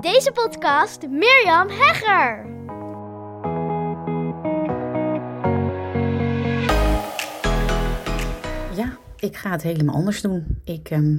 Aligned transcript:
Deze 0.00 0.32
podcast 0.32 1.08
Mirjam 1.08 1.68
Hegger. 1.68 2.46
Ja, 8.76 8.98
ik 9.16 9.36
ga 9.36 9.50
het 9.50 9.62
helemaal 9.62 9.94
anders 9.94 10.20
doen. 10.20 10.60
Ik 10.64 10.90
ehm, 10.90 11.16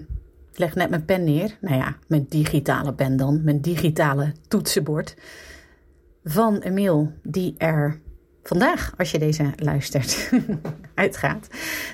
leg 0.53 0.75
net 0.75 0.89
mijn 0.89 1.05
pen 1.05 1.23
neer. 1.23 1.57
Nou 1.61 1.75
ja, 1.75 1.95
mijn 2.07 2.25
digitale 2.29 2.93
pen 2.93 3.17
dan. 3.17 3.43
Mijn 3.43 3.61
digitale 3.61 4.33
toetsenbord. 4.47 5.15
Van 6.23 6.57
een 6.63 6.73
mail 6.73 7.13
die 7.23 7.55
er 7.57 7.99
vandaag, 8.49 8.93
als 8.97 9.11
je 9.11 9.19
deze 9.19 9.51
luistert, 9.55 10.31
uitgaat. 10.93 11.47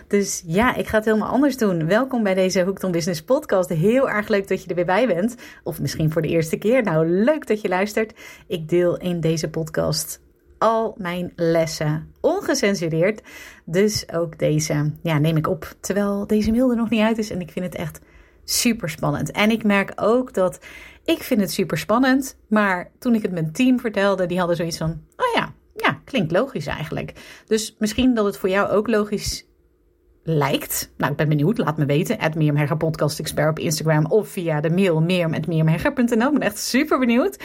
Dus 0.08 0.44
ja, 0.46 0.76
ik 0.76 0.88
ga 0.88 0.98
het 0.98 1.06
helemaal 1.06 1.30
anders 1.30 1.58
doen. 1.58 1.88
Welkom 1.88 2.24
bij 2.24 2.34
deze 2.34 2.62
Hooked 2.62 2.92
Business 2.92 3.24
podcast. 3.24 3.70
Heel 3.70 4.10
erg 4.10 4.28
leuk 4.28 4.48
dat 4.48 4.64
je 4.64 4.70
er 4.70 4.76
weer 4.76 4.86
bij 4.86 5.08
bent. 5.08 5.36
Of 5.64 5.82
misschien 5.82 6.12
voor 6.12 6.22
de 6.22 6.28
eerste 6.28 6.58
keer. 6.58 6.84
Nou, 6.84 7.08
leuk 7.08 7.48
dat 7.48 7.62
je 7.62 7.68
luistert. 7.68 8.14
Ik 8.48 8.70
deel 8.70 8.98
in 8.98 9.20
deze 9.20 9.50
podcast 9.50 10.22
al 10.58 10.96
mijn 10.98 11.32
lessen 11.36 12.12
ongecensureerd. 12.22 13.22
Dus 13.66 14.12
ook 14.14 14.40
deze 14.40 14.92
ja, 15.02 15.18
neem 15.18 15.38
ik 15.38 15.48
op 15.48 15.76
terwijl 15.80 16.28
deze 16.28 16.52
mail 16.52 16.70
er 16.70 16.78
nog 16.78 16.90
niet 16.90 17.02
uit 17.02 17.18
is. 17.18 17.30
En 17.30 17.42
ik 17.42 17.52
vind 17.52 17.66
het 17.66 17.76
echt 17.76 18.00
super 18.44 18.90
spannend. 18.90 19.32
En 19.32 19.52
ik 19.52 19.64
merk 19.64 19.92
ook 19.96 20.34
dat 20.34 20.60
ik 21.04 21.24
vind 21.24 21.42
het 21.42 21.52
super 21.52 21.78
spannend. 21.78 22.38
Maar 22.48 22.92
toen 23.00 23.16
ik 23.16 23.22
het 23.22 23.32
mijn 23.32 23.52
team 23.52 23.80
vertelde, 23.80 24.26
die 24.26 24.38
hadden 24.38 24.56
zoiets 24.56 24.78
van: 24.78 24.90
oh 25.16 25.36
ja, 25.36 25.45
klinkt 26.06 26.32
logisch 26.32 26.68
eigenlijk. 26.68 27.14
Dus 27.46 27.76
misschien 27.80 28.14
dat 28.14 28.26
het 28.26 28.38
voor 28.38 28.50
jou 28.50 28.70
ook 28.70 28.88
logisch 28.88 29.46
lijkt. 30.24 30.94
Nou, 30.98 31.12
ik 31.12 31.18
ben 31.18 31.30
benieuwd. 31.30 31.58
Laat 31.58 31.78
me 31.78 31.86
weten. 31.86 32.34
Mirjam 32.38 32.78
Podcast 32.78 33.20
Expert 33.20 33.50
op 33.50 33.60
Instagram 33.60 34.06
of 34.06 34.28
via 34.28 34.62
de 34.62 34.70
mail 34.70 35.02
mirjam.mirjamhegger.nl. 35.02 36.28
Ik 36.28 36.34
ben 36.34 36.42
echt 36.42 36.58
super 36.58 37.00
benieuwd. 37.00 37.44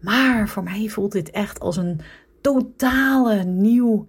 Maar 0.00 0.48
voor 0.48 0.62
mij 0.62 0.88
voelt 0.88 1.12
dit 1.12 1.30
echt 1.30 1.60
als 1.60 1.76
een 1.76 2.00
totale 2.40 3.44
nieuw 3.44 4.08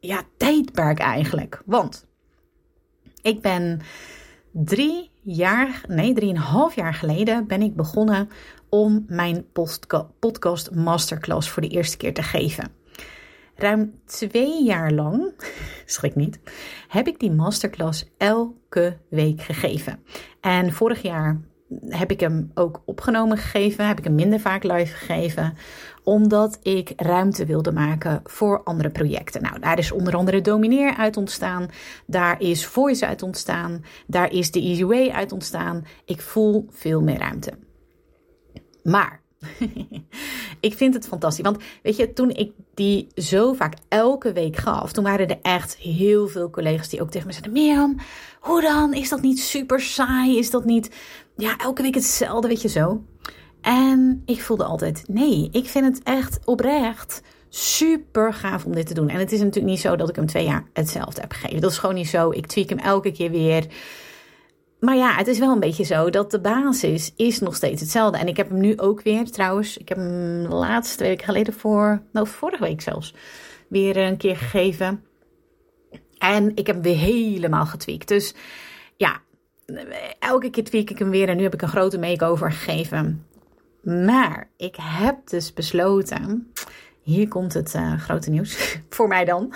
ja, 0.00 0.22
tijdperk 0.36 0.98
eigenlijk. 0.98 1.62
Want 1.64 2.06
ik 3.22 3.40
ben 3.40 3.80
drie 4.52 5.10
jaar, 5.26 5.80
nee, 5.88 6.14
drieënhalf 6.14 6.74
jaar 6.74 6.94
geleden 6.94 7.46
ben 7.46 7.62
ik 7.62 7.76
begonnen 7.76 8.28
om 8.68 9.04
mijn 9.08 9.46
podcast 10.18 10.70
masterclass 10.70 11.50
voor 11.50 11.62
de 11.62 11.68
eerste 11.68 11.96
keer 11.96 12.14
te 12.14 12.22
geven. 12.22 12.70
Ruim 13.54 14.00
twee 14.04 14.64
jaar 14.64 14.92
lang, 14.92 15.32
schrik 15.84 16.14
niet, 16.14 16.40
heb 16.88 17.06
ik 17.06 17.18
die 17.18 17.32
masterclass 17.32 18.10
elke 18.16 18.98
week 19.08 19.40
gegeven. 19.42 19.98
En 20.40 20.72
vorig 20.72 21.02
jaar 21.02 21.40
heb 21.88 22.10
ik 22.10 22.20
hem 22.20 22.50
ook 22.54 22.82
opgenomen 22.84 23.38
gegeven, 23.38 23.86
heb 23.86 23.98
ik 23.98 24.04
hem 24.04 24.14
minder 24.14 24.40
vaak 24.40 24.62
live 24.62 24.96
gegeven, 24.96 25.54
omdat 26.04 26.58
ik 26.62 26.92
ruimte 26.96 27.44
wilde 27.44 27.72
maken 27.72 28.20
voor 28.24 28.62
andere 28.62 28.90
projecten. 28.90 29.42
Nou, 29.42 29.58
daar 29.58 29.78
is 29.78 29.92
onder 29.92 30.16
andere 30.16 30.40
Domineer 30.40 30.94
uit 30.96 31.16
ontstaan, 31.16 31.68
daar 32.06 32.40
is 32.40 32.66
Voice 32.66 33.06
uit 33.06 33.22
ontstaan, 33.22 33.84
daar 34.06 34.32
is 34.32 34.50
de 34.50 34.60
Easy 34.60 34.84
Way 34.84 35.10
uit 35.10 35.32
ontstaan. 35.32 35.84
Ik 36.04 36.20
voel 36.20 36.66
veel 36.70 37.02
meer 37.02 37.18
ruimte. 37.18 37.52
Maar 38.82 39.24
ik 40.60 40.74
vind 40.74 40.94
het 40.94 41.06
fantastisch. 41.06 41.44
Want 41.44 41.62
weet 41.82 41.96
je, 41.96 42.12
toen 42.12 42.30
ik 42.30 42.52
die 42.74 43.06
zo 43.14 43.52
vaak 43.52 43.74
elke 43.88 44.32
week 44.32 44.56
gaf, 44.56 44.92
toen 44.92 45.04
waren 45.04 45.28
er 45.28 45.38
echt 45.42 45.76
heel 45.76 46.28
veel 46.28 46.50
collega's 46.50 46.88
die 46.88 47.02
ook 47.02 47.10
tegen 47.10 47.26
me 47.26 47.32
zeiden: 47.32 47.52
Mirjam, 47.52 47.96
hoe 48.40 48.62
dan? 48.62 48.94
Is 48.94 49.08
dat 49.08 49.22
niet 49.22 49.40
super 49.40 49.80
saai? 49.80 50.38
Is 50.38 50.50
dat 50.50 50.64
niet, 50.64 50.90
ja, 51.36 51.56
elke 51.58 51.82
week 51.82 51.94
hetzelfde, 51.94 52.48
weet 52.48 52.62
je 52.62 52.68
zo? 52.68 53.04
En 53.60 54.22
ik 54.26 54.42
voelde 54.42 54.64
altijd: 54.64 55.04
nee, 55.08 55.48
ik 55.52 55.66
vind 55.66 55.84
het 55.84 56.00
echt 56.02 56.38
oprecht 56.44 57.22
super 57.48 58.34
gaaf 58.34 58.64
om 58.64 58.74
dit 58.74 58.86
te 58.86 58.94
doen. 58.94 59.08
En 59.08 59.18
het 59.18 59.32
is 59.32 59.38
natuurlijk 59.38 59.66
niet 59.66 59.80
zo 59.80 59.96
dat 59.96 60.08
ik 60.08 60.16
hem 60.16 60.26
twee 60.26 60.44
jaar 60.44 60.64
hetzelfde 60.72 61.20
heb 61.20 61.32
gegeven. 61.32 61.60
Dat 61.60 61.70
is 61.70 61.78
gewoon 61.78 61.94
niet 61.94 62.08
zo. 62.08 62.30
Ik 62.30 62.46
tweak 62.46 62.68
hem 62.68 62.78
elke 62.78 63.12
keer 63.12 63.30
weer. 63.30 63.66
Maar 64.80 64.96
ja, 64.96 65.14
het 65.14 65.26
is 65.26 65.38
wel 65.38 65.52
een 65.52 65.60
beetje 65.60 65.84
zo 65.84 66.10
dat 66.10 66.30
de 66.30 66.40
basis 66.40 67.12
is 67.16 67.38
nog 67.38 67.54
steeds 67.54 67.80
hetzelfde. 67.80 68.18
En 68.18 68.28
ik 68.28 68.36
heb 68.36 68.48
hem 68.48 68.60
nu 68.60 68.78
ook 68.78 69.02
weer, 69.02 69.30
trouwens, 69.30 69.76
ik 69.76 69.88
heb 69.88 69.98
hem 69.98 70.46
laatste 70.46 70.96
twee 70.96 71.08
weken 71.08 71.24
geleden 71.24 71.54
voor, 71.54 72.02
nou 72.12 72.26
vorige 72.26 72.62
week 72.62 72.80
zelfs, 72.80 73.14
weer 73.68 73.96
een 73.96 74.16
keer 74.16 74.36
gegeven. 74.36 75.04
En 76.18 76.50
ik 76.54 76.66
heb 76.66 76.76
hem 76.76 76.84
weer 76.84 76.96
helemaal 76.96 77.66
getweakt. 77.66 78.08
Dus 78.08 78.34
ja, 78.96 79.20
elke 80.18 80.50
keer 80.50 80.64
tweak 80.64 80.90
ik 80.90 80.98
hem 80.98 81.10
weer 81.10 81.28
en 81.28 81.36
nu 81.36 81.42
heb 81.42 81.54
ik 81.54 81.62
een 81.62 81.68
grote 81.68 81.98
make-over 81.98 82.52
gegeven. 82.52 83.26
Maar 83.82 84.50
ik 84.56 84.76
heb 84.80 85.28
dus 85.28 85.52
besloten, 85.52 86.52
hier 87.02 87.28
komt 87.28 87.54
het 87.54 87.74
uh, 87.74 88.00
grote 88.00 88.30
nieuws, 88.30 88.56
voor 88.88 89.08
mij 89.08 89.24
dan, 89.24 89.54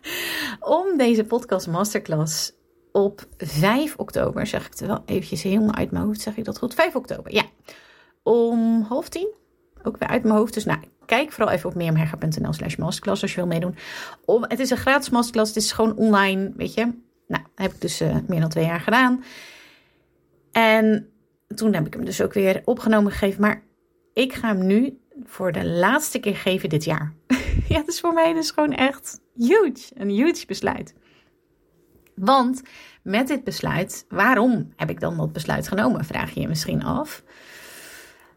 om 0.60 0.96
deze 0.96 1.24
podcast 1.24 1.66
masterclass 1.66 2.52
op 3.04 3.26
5 3.36 3.96
oktober, 3.96 4.46
zeg 4.46 4.66
ik 4.66 4.70
het 4.70 4.80
wel 4.80 5.02
eventjes 5.06 5.42
helemaal 5.42 5.74
uit 5.74 5.90
mijn 5.90 6.04
hoofd, 6.04 6.20
zeg 6.20 6.36
ik 6.36 6.44
dat 6.44 6.58
goed? 6.58 6.74
5 6.74 6.96
oktober, 6.96 7.34
ja. 7.34 7.44
Om 8.22 8.82
half 8.82 9.08
tien, 9.08 9.34
ook 9.82 9.96
weer 9.96 10.08
uit 10.08 10.22
mijn 10.22 10.34
hoofd. 10.34 10.54
Dus 10.54 10.64
nou, 10.64 10.78
kijk 11.06 11.32
vooral 11.32 11.54
even 11.54 11.68
op 11.68 11.74
meermherger.nl 11.74 12.52
slash 12.52 12.76
masterclass 12.76 13.22
als 13.22 13.30
je 13.30 13.36
wil 13.36 13.46
meedoen. 13.46 13.76
Om, 14.24 14.44
het 14.48 14.58
is 14.58 14.70
een 14.70 14.76
gratis 14.76 15.10
masterclass, 15.10 15.54
het 15.54 15.62
is 15.62 15.72
gewoon 15.72 15.96
online, 15.96 16.52
weet 16.56 16.74
je. 16.74 16.92
Nou, 17.26 17.42
heb 17.54 17.72
ik 17.72 17.80
dus 17.80 18.02
uh, 18.02 18.16
meer 18.26 18.40
dan 18.40 18.48
twee 18.48 18.64
jaar 18.64 18.80
gedaan. 18.80 19.24
En 20.52 21.08
toen 21.54 21.74
heb 21.74 21.86
ik 21.86 21.94
hem 21.94 22.04
dus 22.04 22.22
ook 22.22 22.32
weer 22.32 22.62
opgenomen 22.64 23.12
gegeven. 23.12 23.40
Maar 23.40 23.62
ik 24.12 24.32
ga 24.32 24.48
hem 24.48 24.66
nu 24.66 24.98
voor 25.24 25.52
de 25.52 25.66
laatste 25.66 26.18
keer 26.18 26.36
geven 26.36 26.68
dit 26.68 26.84
jaar. 26.84 27.12
ja, 27.68 27.78
het 27.78 27.88
is 27.88 28.00
voor 28.00 28.12
mij 28.12 28.32
dus 28.32 28.50
gewoon 28.50 28.72
echt 28.72 29.20
huge. 29.36 29.90
Een 29.94 30.10
huge 30.10 30.46
besluit. 30.46 30.94
Want 32.20 32.62
met 33.02 33.28
dit 33.28 33.44
besluit, 33.44 34.04
waarom 34.08 34.72
heb 34.76 34.90
ik 34.90 35.00
dan 35.00 35.16
dat 35.16 35.32
besluit 35.32 35.68
genomen? 35.68 36.04
Vraag 36.04 36.30
je 36.30 36.40
je 36.40 36.48
misschien 36.48 36.84
af. 36.84 37.22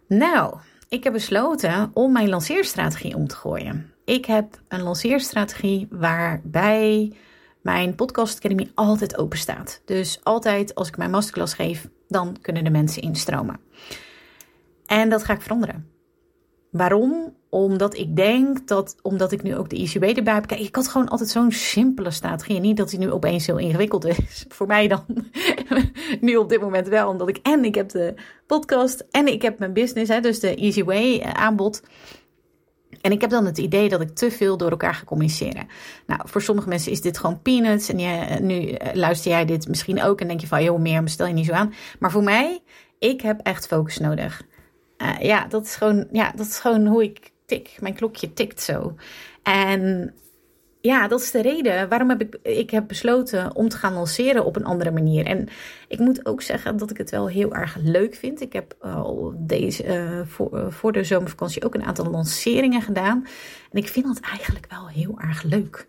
Nou, 0.08 0.58
ik 0.90 1.04
heb 1.04 1.14
besloten 1.14 1.92
om 1.94 2.12
mijn 2.12 2.30
lanceerstrategie 2.30 3.16
om 3.16 3.28
te 3.28 3.36
gooien. 3.36 3.94
Ik 4.06 4.26
heb 4.26 4.62
een 4.68 4.82
lanceerstrategie 4.82 5.88
waarbij 5.90 7.14
mijn 7.62 7.96
podcast 7.96 8.38
academy 8.38 8.72
altijd 8.76 9.18
open 9.18 9.38
staat. 9.38 9.82
Dus 9.86 10.20
altijd 10.24 10.76
als 10.76 10.88
ik 10.88 10.98
mijn 10.98 11.12
masterclass 11.12 11.54
geef, 11.54 11.88
dan 12.08 12.38
kunnen 12.42 12.64
de 12.64 12.70
mensen 12.70 13.02
instromen. 13.02 13.60
En 14.86 15.10
dat 15.10 15.24
ga 15.24 15.34
ik 15.34 15.42
veranderen. 15.42 15.90
Waarom? 16.72 17.36
Omdat 17.54 17.98
ik 17.98 18.16
denk 18.16 18.68
dat, 18.68 18.96
omdat 19.02 19.32
ik 19.32 19.44
nu 19.44 19.56
ook 19.56 19.70
de 19.70 19.76
ICB 19.76 20.04
erbij 20.04 20.34
heb. 20.34 20.48
Kijk, 20.48 20.62
ik 20.62 20.76
had 20.76 20.88
gewoon 20.88 21.10
altijd 21.10 21.30
zo'n 21.30 21.52
simpele 21.52 22.12
strategie. 22.12 22.60
Niet 22.60 22.78
dat 22.78 22.90
die 22.90 23.00
nu 23.00 23.12
opeens 23.12 23.46
heel 23.46 23.58
ingewikkeld 23.58 24.06
is. 24.06 24.46
Voor 24.56 24.68
mij 24.68 24.88
dan. 24.88 25.06
nu 26.22 26.36
op 26.36 26.50
dit 26.50 26.62
moment 26.62 26.88
wel. 26.88 27.10
Omdat 27.10 27.28
ik 27.28 27.38
en 27.38 27.66
ik 27.66 27.76
heb 27.76 27.90
de 27.90 28.14
podcast 28.48 29.06
en 29.12 29.28
ik 29.28 29.42
heb 29.42 29.60
mijn 29.60 29.74
business. 29.74 30.10
Hè, 30.10 30.20
dus 30.20 30.40
de 30.40 30.56
Easy 30.56 30.84
Way 30.84 31.20
eh, 31.20 31.32
aanbod. 31.32 31.84
En 33.02 33.12
ik 33.12 33.22
heb 33.22 33.30
dan 33.30 33.46
het 33.46 33.58
idee 33.58 33.90
dat 33.90 34.02
ik 34.02 34.16
te 34.16 34.32
veel 34.32 34.58
door 34.58 34.72
elkaar 34.72 34.94
ga 34.94 35.04
communiceren. 35.04 35.68
Nou, 36.08 36.22
voor 36.24 36.42
sommige 36.42 36.70
mensen 36.70 36.92
is 36.92 37.02
dit 37.02 37.18
gewoon 37.18 37.42
peanuts. 37.42 37.90
En 37.90 38.00
eh, 38.00 38.40
nu 38.40 38.70
eh, 38.70 38.96
luister 38.96 39.32
jij 39.32 39.46
dit 39.46 39.68
misschien 39.68 40.02
ook 40.02 40.22
en 40.22 40.28
denk 40.28 40.42
je 40.42 40.48
van, 40.48 40.64
joh, 40.64 40.80
meer 40.80 41.02
stel 41.06 41.28
je 41.28 41.34
niet 41.34 41.46
zo 41.46 41.54
aan. 41.54 41.74
Maar 42.00 42.12
voor 42.12 42.24
mij, 42.24 42.64
ik 43.00 43.22
heb 43.22 43.40
echt 43.44 43.68
focus 43.68 43.98
nodig. 43.98 44.42
Ja, 45.20 45.46
dat 45.46 45.66
is 45.66 45.76
gewoon, 45.76 46.08
ja, 46.12 46.32
dat 46.36 46.46
is 46.46 46.60
gewoon 46.60 46.86
hoe 46.88 47.04
ik 47.04 47.32
Mijn 47.80 47.94
klokje 47.94 48.34
tikt 48.34 48.62
zo. 48.62 48.96
En 49.44 50.14
ja, 50.82 51.08
dat 51.08 51.22
is 51.22 51.32
de 51.32 51.42
reden 51.42 51.90
waarom 51.90 52.10
heb 52.10 52.22
ik, 52.22 52.38
ik 52.44 52.70
heb 52.70 52.88
besloten 52.88 53.56
om 53.56 53.70
te 53.70 53.78
gaan 53.78 53.94
lanceren 53.94 54.46
op 54.46 54.56
een 54.56 54.66
andere 54.66 54.92
manier. 54.92 55.26
En 55.26 55.48
ik 55.88 56.00
moet 56.00 56.26
ook 56.26 56.42
zeggen 56.42 56.78
dat 56.78 56.92
ik 56.92 56.98
het 56.98 57.10
wel 57.10 57.28
heel 57.28 57.56
erg 57.56 57.76
leuk 57.76 58.16
vind. 58.16 58.42
Ik 58.42 58.54
heb 58.54 58.76
al 58.80 59.34
deze, 59.38 59.86
uh, 59.86 60.22
voor, 60.26 60.50
uh, 60.54 60.66
voor 60.70 60.92
de 60.92 61.04
zomervakantie 61.04 61.66
ook 61.66 61.76
een 61.76 61.86
aantal 61.86 62.10
lanceringen 62.10 62.82
gedaan. 62.82 63.26
En 63.72 63.78
ik 63.78 63.88
vind 63.88 64.06
dat 64.06 64.20
eigenlijk 64.20 64.66
wel 64.70 64.88
heel 64.88 65.20
erg 65.20 65.44
leuk 65.44 65.88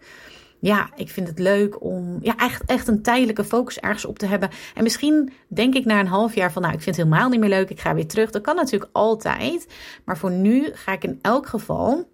ja, 0.62 0.90
ik 0.96 1.08
vind 1.08 1.28
het 1.28 1.38
leuk 1.38 1.82
om 1.84 2.18
ja, 2.20 2.36
echt, 2.36 2.62
echt 2.66 2.88
een 2.88 3.02
tijdelijke 3.02 3.44
focus 3.44 3.78
ergens 3.78 4.04
op 4.04 4.18
te 4.18 4.26
hebben. 4.26 4.50
En 4.74 4.82
misschien 4.82 5.32
denk 5.48 5.74
ik 5.74 5.84
na 5.84 6.00
een 6.00 6.06
half 6.06 6.34
jaar 6.34 6.52
van, 6.52 6.62
nou, 6.62 6.74
ik 6.74 6.80
vind 6.80 6.96
het 6.96 7.04
helemaal 7.04 7.28
niet 7.28 7.40
meer 7.40 7.48
leuk, 7.48 7.70
ik 7.70 7.80
ga 7.80 7.94
weer 7.94 8.06
terug. 8.06 8.30
Dat 8.30 8.42
kan 8.42 8.56
natuurlijk 8.56 8.90
altijd. 8.92 9.66
Maar 10.04 10.18
voor 10.18 10.30
nu 10.30 10.70
ga 10.72 10.92
ik 10.92 11.04
in 11.04 11.18
elk 11.22 11.46
geval 11.46 12.08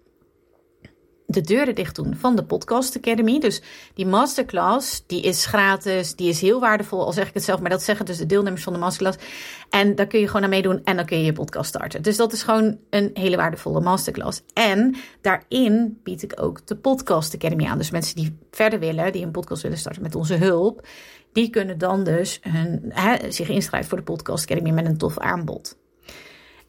de 1.31 1.41
deuren 1.41 1.75
dicht 1.75 1.95
doen 1.95 2.15
van 2.15 2.35
de 2.35 2.43
Podcast 2.43 2.97
Academy. 2.97 3.39
Dus 3.39 3.61
die 3.93 4.05
masterclass, 4.05 5.03
die 5.05 5.21
is 5.21 5.45
gratis, 5.45 6.15
die 6.15 6.29
is 6.29 6.41
heel 6.41 6.59
waardevol, 6.59 7.05
al 7.05 7.13
zeg 7.13 7.27
ik 7.27 7.33
het 7.33 7.43
zelf, 7.43 7.59
maar 7.59 7.69
dat 7.69 7.83
zeggen 7.83 8.05
dus 8.05 8.17
de 8.17 8.25
deelnemers 8.25 8.63
van 8.63 8.73
de 8.73 8.79
masterclass. 8.79 9.17
En 9.69 9.95
daar 9.95 10.07
kun 10.07 10.19
je 10.19 10.27
gewoon 10.27 10.43
aan 10.43 10.49
meedoen 10.49 10.81
en 10.83 10.95
dan 10.95 11.05
kun 11.05 11.17
je 11.17 11.23
je 11.23 11.33
podcast 11.33 11.69
starten. 11.69 12.01
Dus 12.01 12.17
dat 12.17 12.33
is 12.33 12.43
gewoon 12.43 12.77
een 12.89 13.09
hele 13.13 13.35
waardevolle 13.35 13.81
masterclass. 13.81 14.41
En 14.53 14.95
daarin 15.21 15.99
bied 16.03 16.23
ik 16.23 16.41
ook 16.41 16.67
de 16.67 16.75
Podcast 16.75 17.35
Academy 17.35 17.65
aan. 17.65 17.77
Dus 17.77 17.91
mensen 17.91 18.15
die 18.15 18.37
verder 18.51 18.79
willen, 18.79 19.11
die 19.11 19.25
een 19.25 19.31
podcast 19.31 19.61
willen 19.61 19.77
starten 19.77 20.01
met 20.01 20.15
onze 20.15 20.35
hulp, 20.35 20.87
die 21.31 21.49
kunnen 21.49 21.77
dan 21.77 22.03
dus 22.03 22.41
zich 23.29 23.49
inschrijven 23.49 23.89
voor 23.89 23.97
de 23.97 24.03
Podcast 24.03 24.43
Academy 24.43 24.71
met 24.71 24.85
een 24.85 24.97
tof 24.97 25.17
aanbod. 25.17 25.78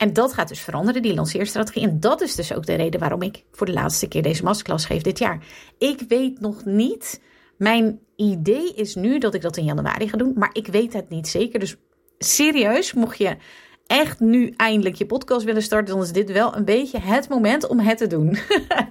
En 0.00 0.12
dat 0.12 0.32
gaat 0.32 0.48
dus 0.48 0.60
veranderen, 0.60 1.02
die 1.02 1.14
lanceerstrategie. 1.14 1.82
En 1.82 2.00
dat 2.00 2.20
is 2.20 2.34
dus 2.34 2.54
ook 2.54 2.66
de 2.66 2.74
reden 2.74 3.00
waarom 3.00 3.22
ik 3.22 3.44
voor 3.52 3.66
de 3.66 3.72
laatste 3.72 4.08
keer 4.08 4.22
deze 4.22 4.42
masterclass 4.42 4.84
geef 4.86 5.02
dit 5.02 5.18
jaar. 5.18 5.44
Ik 5.78 6.02
weet 6.08 6.40
nog 6.40 6.64
niet. 6.64 7.20
Mijn 7.56 8.00
idee 8.16 8.74
is 8.74 8.94
nu 8.94 9.18
dat 9.18 9.34
ik 9.34 9.40
dat 9.40 9.56
in 9.56 9.64
januari 9.64 10.08
ga 10.08 10.16
doen, 10.16 10.32
maar 10.36 10.50
ik 10.52 10.66
weet 10.66 10.92
het 10.92 11.08
niet 11.08 11.28
zeker. 11.28 11.60
Dus 11.60 11.76
serieus, 12.18 12.92
mocht 12.92 13.18
je 13.18 13.36
echt 13.86 14.20
nu 14.20 14.52
eindelijk 14.56 14.96
je 14.96 15.06
podcast 15.06 15.44
willen 15.44 15.62
starten, 15.62 15.94
dan 15.94 16.02
is 16.02 16.12
dit 16.12 16.32
wel 16.32 16.56
een 16.56 16.64
beetje 16.64 16.98
het 16.98 17.28
moment 17.28 17.66
om 17.66 17.78
het 17.78 17.98
te 17.98 18.06
doen. 18.06 18.38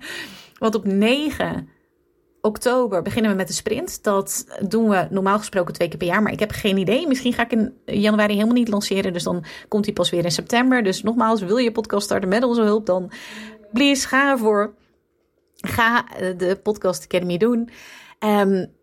Want 0.59 0.75
op 0.75 0.85
9 0.85 1.69
oktober 2.41 3.01
beginnen 3.01 3.31
we 3.31 3.37
met 3.37 3.47
de 3.47 3.53
sprint. 3.53 4.03
Dat 4.03 4.45
doen 4.67 4.89
we 4.89 5.07
normaal 5.09 5.37
gesproken 5.37 5.73
twee 5.73 5.87
keer 5.87 5.97
per 5.97 6.07
jaar. 6.07 6.21
Maar 6.21 6.31
ik 6.31 6.39
heb 6.39 6.51
geen 6.51 6.77
idee. 6.77 7.07
Misschien 7.07 7.33
ga 7.33 7.43
ik 7.43 7.51
in 7.51 7.73
januari 7.85 8.33
helemaal 8.33 8.53
niet 8.53 8.67
lanceren. 8.67 9.13
Dus 9.13 9.23
dan 9.23 9.43
komt 9.67 9.85
hij 9.85 9.93
pas 9.93 10.09
weer 10.09 10.23
in 10.23 10.31
september. 10.31 10.83
Dus 10.83 11.03
nogmaals, 11.03 11.41
wil 11.41 11.57
je 11.57 11.71
podcast 11.71 12.05
starten 12.05 12.29
met 12.29 12.43
onze 12.43 12.61
hulp? 12.61 12.85
Dan 12.85 13.11
please 13.73 14.07
ga 14.07 14.31
ervoor. 14.31 14.73
Ga 15.55 16.05
de 16.37 16.59
Podcast 16.63 17.03
Academy 17.03 17.37
doen. 17.37 17.69
Um, 18.19 18.77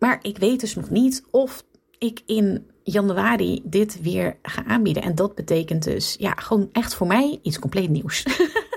maar 0.00 0.18
ik 0.22 0.38
weet 0.38 0.60
dus 0.60 0.74
nog 0.74 0.90
niet 0.90 1.24
of 1.30 1.64
ik 1.98 2.22
in 2.26 2.70
januari 2.82 3.60
dit 3.64 4.00
weer 4.02 4.36
ga 4.42 4.64
aanbieden. 4.64 5.02
En 5.02 5.14
dat 5.14 5.34
betekent 5.34 5.84
dus, 5.84 6.16
ja, 6.18 6.32
gewoon 6.34 6.68
echt 6.72 6.94
voor 6.94 7.06
mij 7.06 7.38
iets 7.42 7.58
compleet 7.58 7.90
nieuws. 7.90 8.22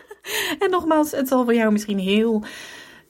en 0.63 0.69
nogmaals, 0.69 1.11
het 1.11 1.27
zal 1.27 1.43
voor 1.43 1.53
jou 1.53 1.71
misschien 1.71 1.99
heel, 1.99 2.43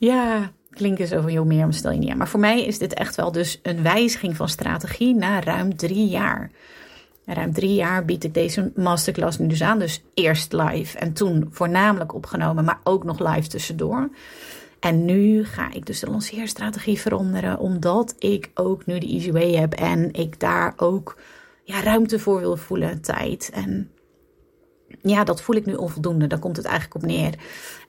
ja, 0.05 0.51
klinken 0.69 1.07
zo 1.07 1.21
van, 1.21 1.31
joh, 1.31 1.45
meer 1.45 1.67
stel 1.69 1.91
je 1.91 1.99
niet 1.99 2.09
aan. 2.09 2.17
Maar 2.17 2.27
voor 2.27 2.39
mij 2.39 2.65
is 2.65 2.77
dit 2.77 2.93
echt 2.93 3.15
wel 3.15 3.31
dus 3.31 3.59
een 3.63 3.83
wijziging 3.83 4.35
van 4.35 4.49
strategie 4.49 5.15
na 5.15 5.41
ruim 5.41 5.75
drie 5.75 6.07
jaar. 6.07 6.51
ruim 7.25 7.53
drie 7.53 7.73
jaar 7.73 8.05
bied 8.05 8.23
ik 8.23 8.33
deze 8.33 8.71
masterclass 8.75 9.37
nu 9.37 9.47
dus 9.47 9.61
aan. 9.61 9.79
Dus 9.79 10.03
eerst 10.13 10.53
live 10.53 10.97
en 10.97 11.13
toen 11.13 11.47
voornamelijk 11.51 12.13
opgenomen, 12.13 12.63
maar 12.63 12.79
ook 12.83 13.03
nog 13.03 13.19
live 13.19 13.47
tussendoor. 13.47 14.09
En 14.79 15.05
nu 15.05 15.45
ga 15.45 15.71
ik 15.73 15.85
dus 15.85 15.99
de 15.99 16.09
lanceerstrategie 16.09 16.99
veranderen, 16.99 17.59
omdat 17.59 18.15
ik 18.19 18.51
ook 18.53 18.85
nu 18.85 18.99
de 18.99 19.07
Easy 19.07 19.31
Way 19.31 19.51
heb 19.55 19.73
en 19.73 20.13
ik 20.13 20.39
daar 20.39 20.73
ook 20.77 21.17
ja, 21.63 21.81
ruimte 21.81 22.19
voor 22.19 22.39
wil 22.39 22.57
voelen, 22.57 23.01
tijd. 23.01 23.49
En 23.53 23.91
ja, 25.01 25.23
dat 25.23 25.41
voel 25.41 25.55
ik 25.55 25.65
nu 25.65 25.73
onvoldoende. 25.73 26.27
Daar 26.27 26.39
komt 26.39 26.57
het 26.57 26.65
eigenlijk 26.65 26.95
op 26.95 27.09
neer. 27.09 27.33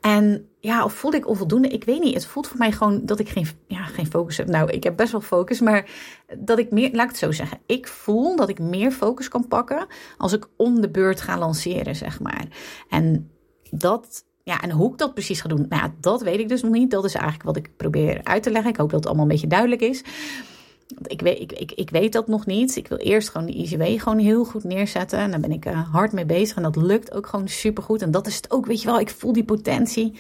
En 0.01 0.49
ja, 0.61 0.85
of 0.85 0.93
voel 0.93 1.13
ik 1.13 1.29
onvoldoende? 1.29 1.69
Ik 1.69 1.85
weet 1.85 2.03
niet. 2.03 2.15
Het 2.15 2.27
voelt 2.27 2.47
voor 2.47 2.59
mij 2.59 2.73
gewoon 2.73 3.01
dat 3.07 3.19
ik 3.19 3.29
geen, 3.29 3.47
ja, 3.67 3.85
geen 3.85 4.07
focus 4.07 4.37
heb. 4.37 4.49
Nou, 4.49 4.71
ik 4.71 4.83
heb 4.83 4.97
best 4.97 5.13
wel 5.13 5.21
focus, 5.21 5.61
maar 5.61 5.91
dat 6.39 6.59
ik 6.59 6.71
meer, 6.71 6.91
laat 6.93 7.05
ik 7.05 7.11
het 7.11 7.19
zo 7.19 7.33
zeggen. 7.33 7.59
Ik 7.67 7.89
voel 7.89 8.37
dat 8.37 8.49
ik 8.49 8.59
meer 8.59 8.91
focus 8.91 9.29
kan 9.29 9.49
pakken 9.49 9.87
als 10.19 10.33
ik 10.33 10.47
om 10.57 10.81
de 10.81 10.91
beurt 10.91 11.21
ga 11.21 11.39
lanceren, 11.39 11.97
zeg 11.97 12.21
maar. 12.21 12.47
En 12.89 13.31
dat 13.71 14.25
ja, 14.45 14.61
en 14.61 14.71
hoe 14.71 14.93
ik 14.93 14.99
dat 14.99 15.15
precies 15.15 15.41
ga 15.41 15.49
doen, 15.49 15.67
nou 15.69 15.91
dat 16.01 16.23
weet 16.23 16.39
ik 16.39 16.49
dus 16.49 16.63
nog 16.63 16.73
niet. 16.73 16.91
Dat 16.91 17.05
is 17.05 17.15
eigenlijk 17.15 17.45
wat 17.45 17.57
ik 17.57 17.77
probeer 17.77 18.21
uit 18.23 18.43
te 18.43 18.51
leggen. 18.51 18.71
Ik 18.71 18.77
hoop 18.77 18.91
dat 18.91 18.99
het 18.99 19.07
allemaal 19.07 19.25
een 19.25 19.31
beetje 19.31 19.47
duidelijk 19.47 19.81
is. 19.81 20.03
Ik 21.03 21.21
weet, 21.21 21.41
ik, 21.41 21.53
ik, 21.53 21.73
ik 21.73 21.91
weet 21.91 22.13
dat 22.13 22.27
nog 22.27 22.47
niet. 22.47 22.77
Ik 22.77 22.89
wil 22.89 22.99
eerst 22.99 23.29
gewoon 23.29 23.47
de 23.47 23.55
Easy 23.55 23.99
gewoon 23.99 24.19
heel 24.19 24.45
goed 24.45 24.65
neerzetten. 24.65 25.19
En 25.19 25.31
daar 25.31 25.41
ben 25.41 25.53
ik 25.53 25.67
uh, 25.67 25.93
hard 25.93 26.13
mee 26.13 26.27
bezig. 26.27 26.57
En 26.57 26.63
dat 26.63 26.77
lukt 26.77 27.13
ook 27.13 27.27
gewoon 27.27 27.49
super 27.49 27.83
goed. 27.83 28.03
En 28.03 28.11
dat 28.11 28.27
is 28.27 28.37
het 28.37 28.51
ook, 28.51 28.67
weet 28.67 28.81
je 28.81 28.87
wel. 28.87 29.01
Ik 29.01 29.11
voel 29.11 29.33
die 29.33 29.45
potentie. 29.45 30.13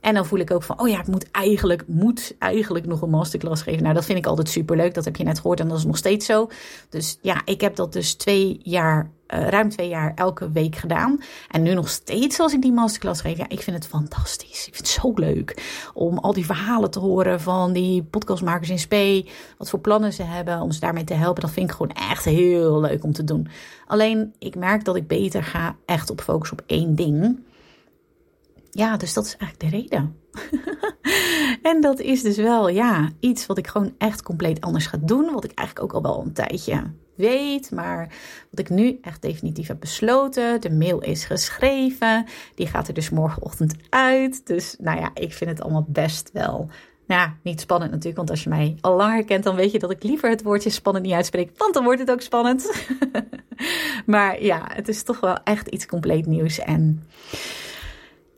En 0.00 0.14
dan 0.14 0.26
voel 0.26 0.38
ik 0.38 0.50
ook 0.50 0.62
van, 0.62 0.80
oh 0.80 0.88
ja, 0.88 1.00
ik 1.00 1.06
moet 1.06 1.30
eigenlijk, 1.30 1.84
moet 1.86 2.34
eigenlijk 2.38 2.86
nog 2.86 3.02
een 3.02 3.10
masterclass 3.10 3.62
geven. 3.62 3.82
Nou, 3.82 3.94
dat 3.94 4.04
vind 4.04 4.18
ik 4.18 4.26
altijd 4.26 4.48
super 4.48 4.76
leuk. 4.76 4.94
Dat 4.94 5.04
heb 5.04 5.16
je 5.16 5.24
net 5.24 5.38
gehoord 5.38 5.60
en 5.60 5.68
dat 5.68 5.78
is 5.78 5.84
nog 5.84 5.96
steeds 5.96 6.26
zo. 6.26 6.48
Dus 6.88 7.18
ja, 7.20 7.42
ik 7.44 7.60
heb 7.60 7.76
dat 7.76 7.92
dus 7.92 8.14
twee 8.14 8.60
jaar, 8.62 9.10
uh, 9.34 9.48
ruim 9.48 9.68
twee 9.68 9.88
jaar 9.88 10.12
elke 10.14 10.50
week 10.50 10.76
gedaan. 10.76 11.20
En 11.50 11.62
nu 11.62 11.74
nog 11.74 11.88
steeds 11.88 12.40
als 12.40 12.52
ik 12.52 12.62
die 12.62 12.72
masterclass 12.72 13.20
geef. 13.20 13.36
Ja, 13.36 13.48
ik 13.48 13.62
vind 13.62 13.76
het 13.76 13.86
fantastisch. 13.86 14.66
Ik 14.66 14.74
vind 14.74 14.88
het 14.88 15.00
zo 15.00 15.12
leuk 15.14 15.80
om 15.94 16.18
al 16.18 16.32
die 16.32 16.46
verhalen 16.46 16.90
te 16.90 16.98
horen 16.98 17.40
van 17.40 17.72
die 17.72 18.02
podcastmakers 18.02 18.70
in 18.70 18.78
spe. 18.78 19.26
Wat 19.58 19.70
voor 19.70 19.80
plannen 19.80 20.12
ze 20.12 20.22
hebben 20.22 20.60
om 20.60 20.70
ze 20.70 20.80
daarmee 20.80 21.04
te 21.04 21.14
helpen. 21.14 21.42
Dat 21.42 21.50
vind 21.50 21.70
ik 21.70 21.76
gewoon 21.76 21.96
echt 22.10 22.24
heel 22.24 22.80
leuk 22.80 23.04
om 23.04 23.12
te 23.12 23.24
doen. 23.24 23.48
Alleen, 23.86 24.34
ik 24.38 24.56
merk 24.56 24.84
dat 24.84 24.96
ik 24.96 25.06
beter 25.06 25.44
ga 25.44 25.76
echt 25.86 26.10
op 26.10 26.20
focus 26.20 26.52
op 26.52 26.62
één 26.66 26.94
ding 26.94 27.40
ja, 28.74 28.96
dus 28.96 29.12
dat 29.12 29.24
is 29.24 29.36
eigenlijk 29.36 29.72
de 29.72 29.78
reden. 29.78 30.16
en 31.72 31.80
dat 31.80 32.00
is 32.00 32.22
dus 32.22 32.36
wel, 32.36 32.68
ja, 32.68 33.10
iets 33.20 33.46
wat 33.46 33.58
ik 33.58 33.66
gewoon 33.66 33.94
echt 33.98 34.22
compleet 34.22 34.60
anders 34.60 34.86
ga 34.86 34.98
doen. 35.00 35.32
Wat 35.32 35.44
ik 35.44 35.52
eigenlijk 35.54 35.94
ook 35.94 36.04
al 36.04 36.10
wel 36.10 36.22
een 36.24 36.32
tijdje 36.32 36.90
weet, 37.14 37.70
maar 37.70 38.08
wat 38.50 38.58
ik 38.58 38.70
nu 38.70 38.98
echt 39.02 39.22
definitief 39.22 39.68
heb 39.68 39.80
besloten. 39.80 40.60
De 40.60 40.70
mail 40.70 41.00
is 41.00 41.24
geschreven. 41.24 42.26
Die 42.54 42.66
gaat 42.66 42.88
er 42.88 42.94
dus 42.94 43.10
morgenochtend 43.10 43.74
uit. 43.88 44.46
Dus 44.46 44.76
nou 44.78 45.00
ja, 45.00 45.10
ik 45.14 45.32
vind 45.32 45.50
het 45.50 45.62
allemaal 45.62 45.86
best 45.88 46.30
wel. 46.32 46.70
Nou 47.06 47.20
ja, 47.20 47.36
niet 47.42 47.60
spannend 47.60 47.90
natuurlijk, 47.90 48.16
want 48.16 48.30
als 48.30 48.42
je 48.42 48.48
mij 48.48 48.76
al 48.80 48.96
langer 48.96 49.24
kent, 49.24 49.44
dan 49.44 49.56
weet 49.56 49.72
je 49.72 49.78
dat 49.78 49.90
ik 49.90 50.02
liever 50.02 50.30
het 50.30 50.42
woordje 50.42 50.70
spannend 50.70 51.04
niet 51.04 51.14
uitspreek, 51.14 51.50
want 51.56 51.74
dan 51.74 51.84
wordt 51.84 52.00
het 52.00 52.10
ook 52.10 52.20
spannend. 52.20 52.72
maar 54.06 54.42
ja, 54.42 54.68
het 54.72 54.88
is 54.88 55.02
toch 55.02 55.20
wel 55.20 55.36
echt 55.44 55.68
iets 55.68 55.86
compleet 55.86 56.26
nieuws. 56.26 56.58
En 56.58 57.06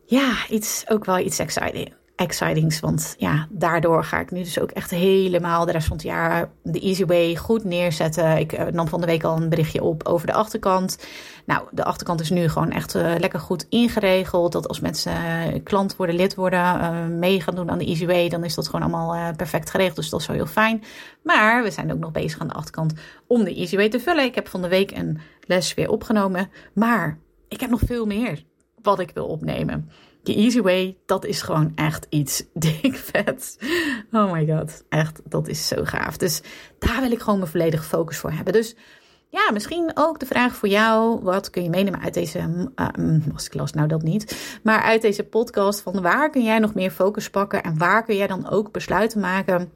ja, 0.05 0.35
iets, 0.49 0.85
ook 0.89 1.05
wel 1.05 1.19
iets 1.19 1.39
exciting, 1.39 1.93
excitings. 2.17 2.81
Want 2.81 3.15
ja, 3.19 3.47
daardoor 3.51 4.05
ga 4.05 4.21
ik 4.21 4.31
nu 4.31 4.43
dus 4.43 4.61
ook 4.61 4.71
echt 4.71 4.91
helemaal 4.91 5.65
de 5.65 5.73
rest 5.73 5.87
van 5.87 5.97
het 5.97 6.07
jaar 6.07 6.51
de 6.63 6.81
Easy 6.81 7.05
Way 7.05 7.37
goed 7.37 7.65
neerzetten. 7.65 8.39
Ik 8.39 8.59
uh, 8.59 8.67
nam 8.67 8.89
van 8.89 9.01
de 9.01 9.07
week 9.07 9.25
al 9.25 9.37
een 9.37 9.49
berichtje 9.49 9.83
op 9.83 10.07
over 10.07 10.27
de 10.27 10.33
achterkant. 10.33 11.07
Nou, 11.47 11.67
de 11.71 11.85
achterkant 11.85 12.21
is 12.21 12.31
nu 12.31 12.49
gewoon 12.49 12.71
echt 12.71 12.95
uh, 12.95 13.15
lekker 13.19 13.41
goed 13.41 13.67
ingeregeld. 13.69 14.53
Dat 14.53 14.69
als 14.69 14.81
mensen 14.81 15.13
uh, 15.13 15.61
klant 15.65 15.97
worden, 15.97 16.17
lid 16.17 16.35
worden, 16.35 17.19
mee 17.19 17.41
gaan 17.41 17.55
doen 17.55 17.71
aan 17.71 17.79
de 17.79 17.87
Easy 17.87 18.07
Way, 18.07 18.29
dan 18.29 18.45
is 18.45 18.55
dat 18.55 18.67
gewoon 18.67 18.83
allemaal 18.83 19.35
perfect 19.35 19.71
geregeld. 19.71 19.97
Dus 19.97 20.11
dat 20.11 20.21
is 20.21 20.27
wel 20.27 20.37
heel 20.37 20.47
fijn. 20.47 20.83
Maar 21.23 21.63
we 21.63 21.71
zijn 21.71 21.93
ook 21.93 21.99
nog 21.99 22.13
bezig 22.13 22.41
aan 22.41 22.49
de 22.49 22.55
achterkant 22.55 22.93
om 23.27 23.45
de 23.45 23.55
Easy 23.55 23.77
Way 23.77 23.89
te 23.89 24.01
vullen. 24.01 24.25
Ik 24.25 24.35
heb 24.35 24.49
van 24.49 24.63
de 24.63 24.69
week 24.69 24.91
een 24.91 25.21
les 25.41 25.75
weer 25.75 25.91
opgenomen. 25.91 26.51
Maar 26.75 27.19
ik 27.49 27.61
heb 27.61 27.71
nog 27.71 27.81
veel 27.87 28.07
meer 28.07 28.45
wat 28.83 28.99
ik 28.99 29.11
wil 29.15 29.27
opnemen. 29.27 29.91
De 30.25 30.35
Easy 30.35 30.61
Way, 30.61 30.97
dat 31.07 31.25
is 31.25 31.43
gewoon 31.43 31.73
echt 31.75 32.07
iets 32.09 32.45
dik 32.55 32.97
vet. 32.97 33.59
Oh 34.13 34.33
my 34.33 34.47
god, 34.47 34.85
echt, 34.89 35.21
dat 35.25 35.49
is 35.49 35.67
zo 35.67 35.85
gaaf. 35.85 36.17
Dus 36.17 36.43
daar 36.79 37.01
wil 37.01 37.11
ik 37.11 37.21
gewoon 37.21 37.39
mijn 37.39 37.51
volledige 37.51 37.83
focus 37.83 38.19
voor 38.19 38.31
hebben. 38.31 38.53
Dus 38.53 38.77
ja, 39.35 39.51
misschien 39.53 39.91
ook 39.95 40.19
de 40.19 40.27
vraag 40.27 40.57
voor 40.57 40.69
jou. 40.69 41.21
Wat 41.23 41.51
kun 41.51 41.63
je 41.63 41.69
meenemen 41.69 42.01
uit 42.01 42.15
deze 42.15 42.39
uh, 42.77 42.89
masterclass? 43.33 43.73
Nou, 43.73 43.89
dat 43.89 44.03
niet. 44.03 44.59
Maar 44.63 44.83
uit 44.83 45.03
deze 45.03 45.25
podcast. 45.25 45.81
Van 45.81 46.03
waar 46.03 46.31
kun 46.31 46.43
jij 46.43 46.59
nog 46.59 46.75
meer 46.75 46.91
focus 46.91 47.31
pakken? 47.31 47.63
En 47.63 47.79
waar 47.79 48.05
kun 48.05 48.17
jij 48.17 48.27
dan 48.27 48.51
ook 48.51 48.73
besluiten 48.73 49.21
maken? 49.21 49.73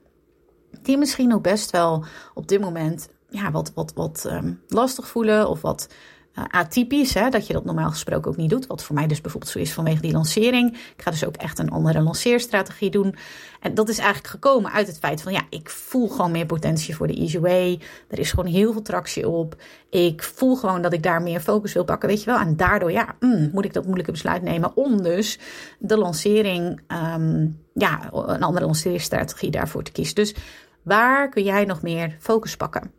Die 0.82 0.98
misschien 0.98 1.34
ook 1.34 1.42
best 1.42 1.70
wel 1.70 2.04
op 2.34 2.48
dit 2.48 2.60
moment 2.60 3.08
ja, 3.28 3.50
wat, 3.50 3.72
wat, 3.74 3.92
wat 3.94 4.28
um, 4.30 4.62
lastig 4.68 5.08
voelen. 5.08 5.48
Of 5.48 5.60
wat 5.60 5.88
atypisch, 6.34 7.14
hè, 7.14 7.28
dat 7.28 7.46
je 7.46 7.52
dat 7.52 7.64
normaal 7.64 7.90
gesproken 7.90 8.30
ook 8.30 8.36
niet 8.36 8.50
doet. 8.50 8.66
Wat 8.66 8.84
voor 8.84 8.94
mij 8.94 9.06
dus 9.06 9.20
bijvoorbeeld 9.20 9.52
zo 9.52 9.58
is 9.58 9.72
vanwege 9.72 10.00
die 10.00 10.12
lancering. 10.12 10.72
Ik 10.72 11.02
ga 11.02 11.10
dus 11.10 11.24
ook 11.24 11.36
echt 11.36 11.58
een 11.58 11.70
andere 11.70 12.00
lanceerstrategie 12.00 12.90
doen. 12.90 13.14
En 13.60 13.74
dat 13.74 13.88
is 13.88 13.98
eigenlijk 13.98 14.28
gekomen 14.28 14.72
uit 14.72 14.86
het 14.86 14.98
feit 14.98 15.22
van 15.22 15.32
ja, 15.32 15.42
ik 15.50 15.70
voel 15.70 16.08
gewoon 16.08 16.30
meer 16.30 16.46
potentie 16.46 16.96
voor 16.96 17.06
de 17.06 17.14
Easy 17.14 17.38
Way. 17.38 17.80
Er 18.08 18.18
is 18.18 18.30
gewoon 18.30 18.50
heel 18.50 18.72
veel 18.72 18.82
tractie 18.82 19.28
op. 19.28 19.56
Ik 19.90 20.22
voel 20.22 20.56
gewoon 20.56 20.82
dat 20.82 20.92
ik 20.92 21.02
daar 21.02 21.22
meer 21.22 21.40
focus 21.40 21.72
wil 21.72 21.84
pakken, 21.84 22.08
weet 22.08 22.20
je 22.20 22.30
wel. 22.30 22.38
En 22.38 22.56
daardoor 22.56 22.92
ja, 22.92 23.14
mm, 23.20 23.50
moet 23.52 23.64
ik 23.64 23.72
dat 23.72 23.84
moeilijke 23.84 24.12
besluit 24.12 24.42
nemen 24.42 24.76
om 24.76 25.02
dus 25.02 25.38
de 25.78 25.96
lancering, 25.96 26.80
um, 27.14 27.60
ja, 27.74 28.12
een 28.12 28.42
andere 28.42 28.64
lanceerstrategie 28.64 29.50
daarvoor 29.50 29.82
te 29.82 29.92
kiezen. 29.92 30.14
Dus 30.14 30.34
waar 30.82 31.28
kun 31.28 31.42
jij 31.42 31.64
nog 31.64 31.82
meer 31.82 32.16
focus 32.20 32.56
pakken? 32.56 32.97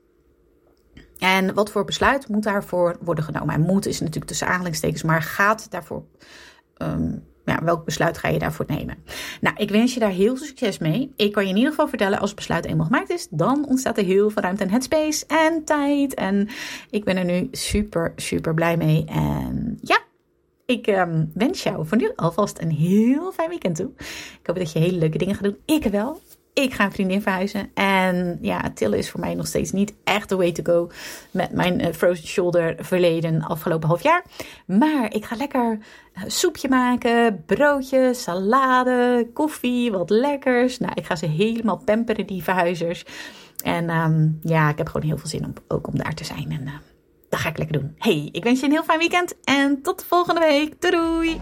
En 1.19 1.53
wat 1.53 1.71
voor 1.71 1.85
besluit 1.85 2.27
moet 2.27 2.43
daarvoor 2.43 2.97
worden 3.01 3.23
genomen? 3.23 3.55
En 3.55 3.61
moet 3.61 3.85
is 3.85 3.99
natuurlijk 3.99 4.27
tussen 4.27 4.47
aanhalingstekens, 4.47 5.03
maar 5.03 5.21
gaat 5.21 5.71
daarvoor. 5.71 6.03
Um, 6.77 7.23
ja, 7.45 7.63
welk 7.63 7.85
besluit 7.85 8.17
ga 8.17 8.27
je 8.27 8.39
daarvoor 8.39 8.65
nemen? 8.67 9.03
Nou, 9.41 9.55
ik 9.57 9.69
wens 9.69 9.93
je 9.93 9.99
daar 9.99 10.11
heel 10.11 10.35
veel 10.35 10.45
succes 10.45 10.77
mee. 10.77 11.13
Ik 11.15 11.31
kan 11.31 11.43
je 11.43 11.49
in 11.49 11.55
ieder 11.55 11.71
geval 11.71 11.87
vertellen, 11.87 12.19
als 12.19 12.29
het 12.29 12.39
besluit 12.39 12.65
eenmaal 12.65 12.85
gemaakt 12.85 13.09
is, 13.09 13.27
dan 13.29 13.67
ontstaat 13.67 13.97
er 13.97 14.03
heel 14.03 14.29
veel 14.29 14.41
ruimte 14.41 14.63
en 14.63 14.69
headspace 14.69 15.25
en 15.27 15.63
tijd. 15.63 16.13
En 16.13 16.49
ik 16.89 17.03
ben 17.03 17.17
er 17.17 17.25
nu 17.25 17.47
super, 17.51 18.13
super 18.15 18.53
blij 18.53 18.77
mee. 18.77 19.05
En 19.05 19.77
ja, 19.81 19.99
ik 20.65 20.87
um, 20.87 21.31
wens 21.33 21.63
jou 21.63 21.87
voor 21.87 21.97
nu 21.97 22.11
alvast 22.15 22.59
een 22.61 22.71
heel 22.71 23.31
fijn 23.31 23.49
weekend 23.49 23.75
toe. 23.75 23.91
Ik 24.39 24.39
hoop 24.43 24.57
dat 24.57 24.71
je 24.71 24.79
hele 24.79 24.97
leuke 24.97 25.17
dingen 25.17 25.35
gaat 25.35 25.43
doen. 25.43 25.57
Ik 25.65 25.83
wel 25.83 26.21
ik 26.63 26.73
ga 26.73 26.85
een 26.85 26.91
vriendin 26.91 27.21
verhuizen. 27.21 27.71
En 27.73 28.37
ja, 28.41 28.71
tillen 28.73 28.97
is 28.97 29.09
voor 29.09 29.19
mij 29.19 29.33
nog 29.33 29.47
steeds 29.47 29.71
niet 29.71 29.93
echt 30.03 30.29
de 30.29 30.35
way 30.35 30.51
to 30.51 30.63
go 30.63 30.89
met 31.31 31.51
mijn 31.51 31.81
uh, 31.81 31.87
frozen 31.93 32.27
shoulder 32.27 32.75
verleden 32.79 33.41
afgelopen 33.41 33.87
half 33.87 34.03
jaar. 34.03 34.23
Maar 34.65 35.13
ik 35.13 35.25
ga 35.25 35.35
lekker 35.35 35.77
uh, 36.13 36.23
soepje 36.27 36.69
maken, 36.69 37.43
broodje, 37.45 38.13
salade, 38.13 39.29
koffie, 39.33 39.91
wat 39.91 40.09
lekkers. 40.09 40.79
Nou, 40.79 40.91
ik 40.95 41.05
ga 41.05 41.15
ze 41.15 41.25
helemaal 41.25 41.81
pamperen, 41.85 42.27
die 42.27 42.43
verhuizers. 42.43 43.05
En 43.63 43.89
um, 43.89 44.39
ja, 44.41 44.69
ik 44.69 44.77
heb 44.77 44.87
gewoon 44.87 45.07
heel 45.07 45.17
veel 45.17 45.29
zin 45.29 45.45
om 45.45 45.53
ook 45.67 45.87
om 45.87 45.97
daar 45.97 46.13
te 46.13 46.23
zijn. 46.23 46.51
En 46.51 46.61
uh, 46.61 46.73
daar 47.29 47.39
ga 47.39 47.49
ik 47.49 47.57
lekker 47.57 47.79
doen. 47.79 47.95
Hey, 47.97 48.29
ik 48.31 48.43
wens 48.43 48.59
je 48.59 48.65
een 48.65 48.71
heel 48.71 48.83
fijn 48.83 48.99
weekend 48.99 49.35
en 49.43 49.81
tot 49.81 50.05
volgende 50.07 50.39
week. 50.39 50.81
Doei! 50.81 51.41